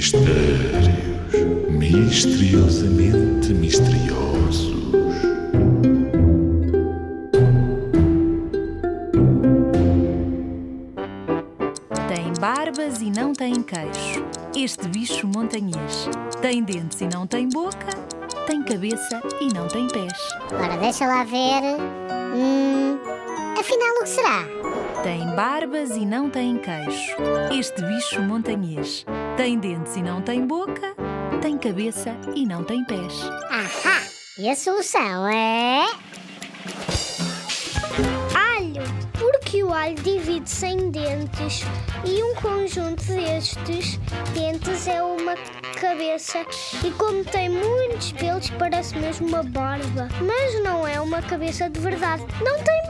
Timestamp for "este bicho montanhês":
14.56-16.08, 27.52-29.04